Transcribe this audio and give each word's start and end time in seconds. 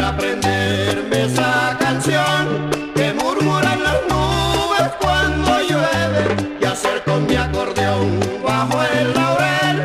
aprenderme 0.00 1.24
esa 1.24 1.76
canción 1.78 2.70
que 2.94 3.12
murmuran 3.14 3.82
las 3.82 3.96
nubes 4.08 4.92
cuando 5.00 5.60
llueve 5.60 6.56
y 6.60 6.64
hacer 6.64 7.02
con 7.04 7.26
mi 7.26 7.36
acordeón 7.36 8.20
bajo 8.44 8.82
el 8.82 9.14
laurel 9.14 9.82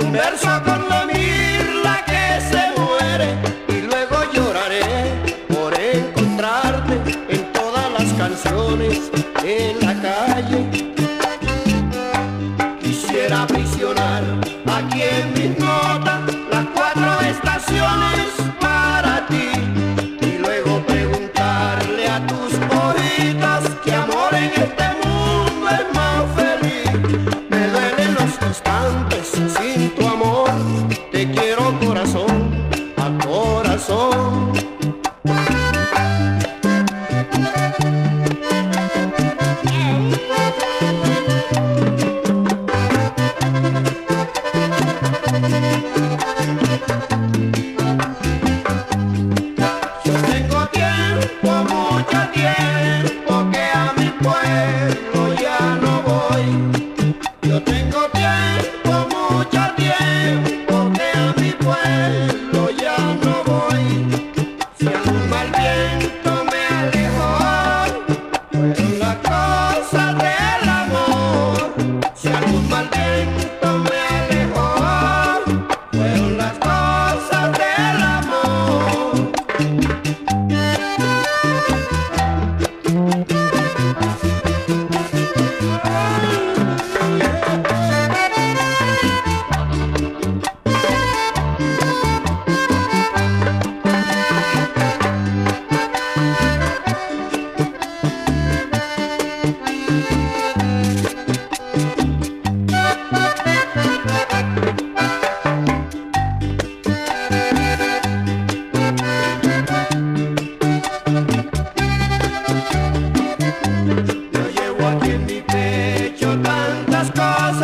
un 0.00 0.12
verso 0.12 0.62
con 0.64 0.88
la 0.88 1.06
mirla 1.06 2.04
que 2.06 2.40
se 2.50 2.80
muere 2.80 3.34
y 3.68 3.82
luego 3.82 4.16
lloraré 4.32 4.84
por 5.48 5.74
encontrarte 5.78 6.94
en 7.28 7.52
todas 7.52 7.90
las 7.92 8.12
canciones 8.14 9.10
en 9.44 9.80
la 9.80 9.94
calle. 10.02 10.92
Quisiera 12.80 13.42
aprisionar 13.42 14.22
aquí 14.66 15.02
en 15.02 15.32
mis 15.34 15.58
notas 15.58 16.20
las 16.50 16.66
cuatro 16.74 17.20
estaciones. 17.20 18.46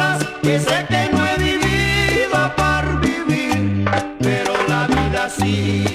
cosas 0.03 0.27
que 0.43 0.59
sé 0.59 0.87
que 0.89 1.11
no 1.13 1.27
he 1.27 1.37
vivido 1.39 2.57
para 2.57 2.97
vivir, 3.01 3.85
pero 4.21 4.53
la 4.69 4.87
vida 4.87 5.29
sí. 5.31 5.92